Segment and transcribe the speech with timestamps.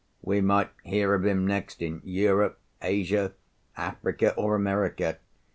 [0.23, 3.33] We might hear of him next in Europe, Asia,
[3.77, 5.19] Africa, or America.